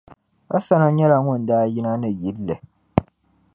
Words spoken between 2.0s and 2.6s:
ni yili.